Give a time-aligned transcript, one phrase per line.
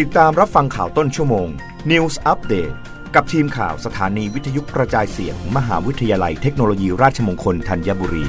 [0.00, 1.48] ติดตามรับฟังข่าวต้นชั่วโมง
[1.90, 2.74] News Update
[3.14, 8.24] กับทีมข่าวสถานีวิทยุกระจายเสียงมหาวิทยาลัยเทคโนโลยีราชมงคลธัญบุรี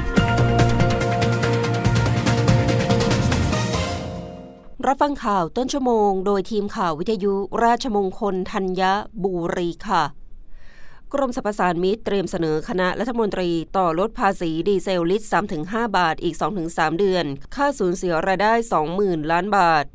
[4.88, 7.34] รับฟังข่าวต้นชั่วโมง โดยทีมข่าววิทยุ
[7.64, 8.82] ราชมงคลธัญ
[9.24, 10.04] บุรีค่ะ
[11.14, 15.28] กรมสรรพสานมิตรเตรียมเสนอคณะรัฐมนตรีต่อลดภาษีดีเซลลิตร
[15.62, 16.36] 3-5 บาทอีก
[16.68, 17.26] 2-3 เดือน
[17.56, 18.54] ค่าสูญเสียรายได้
[18.92, 19.86] 20,000 ล้านบาท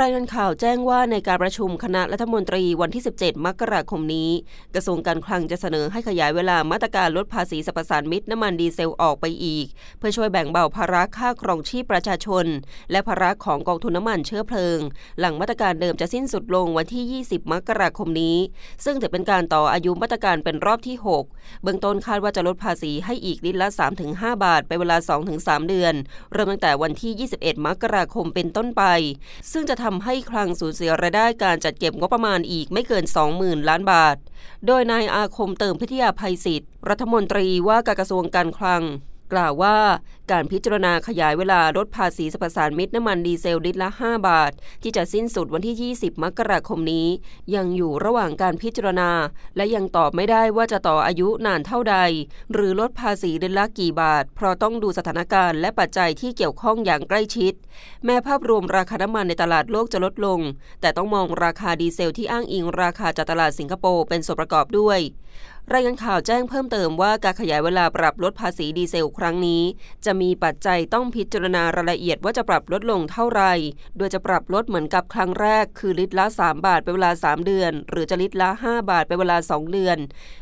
[0.00, 4.30] รายงานข่าวแจ้งว่าในการประชุมคณะรัฐมนตรีวันที่ 17 มกราคมนี้
[4.74, 9.66] กระทรวงการคลังจะเสนอให้ขยายเวลามาตรการลดภาษีสรรพสานมิตรน้ำมันดีเซลออกไปอีก
[9.98, 12.46] เพื่อช่วยแบ่งเบาภาระค่าครองชีพประชาชน
[12.90, 14.78] และภาระของกองทุนน้ำมันเชื้อเพลิง
[15.20, 18.36] หลังมาตรการเดิมจะสิ้นสุดลงวันที่ 20 มกราคมนี้
[18.84, 23.68] ซึ่งจะเป็นการต่ออายุมาตรการเป็นรอบที่ 6 เบื้องต้นคาดว่าจะลดภาษีให้อีกลิตรละ
[24.06, 24.96] 3-5 บาทไปเวลา
[25.32, 25.94] 2-3 เดือน
[26.32, 28.84] เริ่มตั้งแต่วันที่ 21 มกราคมเป็นต้นไป
[29.52, 33.04] ซึ่งจะะทำให้คลังสูญเสียรายได้การจัดเก็บงบประมาณอีกไม่เกิน
[33.36, 34.16] 20,000 ล้านบาท
[34.66, 38.82] โดยนายอาคมเติมพิทยาภัยศิษย์รัฐมนตรีว่าการกระทรวงการคลัง
[39.34, 39.76] กล่าวว่า
[40.32, 47.08] การพิจารณาขยายเวลาลดภาษีสรรพสานมิตรน้ำมันดีเซลลิตรละ 5 บาท ที่จะสิ้นสุดวันที่ 20 มกราคมนี้
[47.54, 49.10] ยังอยู่ระหว่างการพิจารณา
[49.56, 51.96] และยังตอบไม่ได้ว่าจะต่ออายุนานเท่าใด
[52.52, 57.52] หรือลดภาษีเดือนละกี่บาท เพราะต้องดูสถานการณ์และปัจจัยที่เกี่ยวข้องอย่างใกล้ชิด
[58.04, 60.40] แม้ภาพรวมราคาน้ำมันในตลาดโลกจะลดลง
[60.80, 65.00] แต่ต้องมองราคาดีเซลที่อ้างอิงราคาจากตลาดสิงคโปร์เป็นส่วนประกอบด้วย
[65.72, 69.62] รายงานข่าวแจ้งเพิ่มเติมว่าการขยายเวลาปรับลดภาษีดีเซลครั้งนี้
[70.04, 73.52] จะมีปัจจัยต้องพิจารณารายละเอียดว่าจะปรับลดลงเท่าไหร่
[73.96, 79.98] โดยจะปรับลดเหมือนกับครั้งแรก คือลิตรละ 3 บาทเป็นเวลา 3 เดือน หรือจะลิตรละ 5 บาทเป็นเวลา 2 เดือน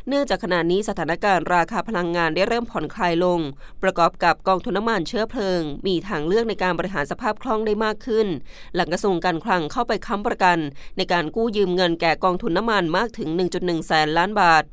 [0.07, 3.39] เนื่องจากขณะนี้สถานการณ์ราคาพลังงานได้เริ่มผ่อนคลายลง
[3.83, 8.27] ประกอบกับกองทุนน้ำมันเชื้อเพลิง มีทางเลือกในการบริหารสภาพคล่องได้มากขึ้น
[8.75, 10.57] หลังกระทรวงการคลังเข้าไปค้ำประกัน
[10.97, 14.65] ในการกู้ยืมเงินแก่กองทุนน้ำมันมากถึง 1.1 แสนล้านบาท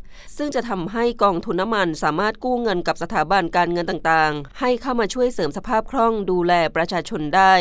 [0.42, 7.54] ซึ่งจะทำให้กองทุนน้ำมันสามารถกู้เงินกับสถาบันการเงินต่างๆ ให้เข้ามาช่วยเสริมสภาพคล่องดูแลประชาชนได้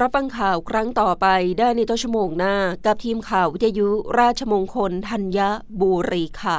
[0.00, 1.26] รับฟังข่าวครั้งต่อไป
[1.58, 2.54] ได้ในต้นชั่วโมงหน้า
[2.86, 5.38] กับทีมข่าววิทยุราชมงคลธัญ
[5.80, 6.58] บุรีค่ะ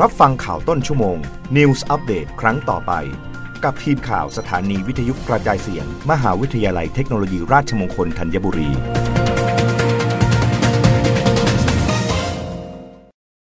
[0.00, 1.16] รับฟังข่าวต้นชั่วโมง
[1.56, 2.92] News อัปเดตครั้งต่อไป
[3.64, 8.70] กับทีมข่าวสถานีวิทยุกระจายเสียง มหาวิทยาลัยเทคโนโลยีราชมงคลธัญบุรี